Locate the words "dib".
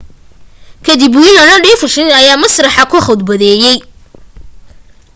0.99-1.13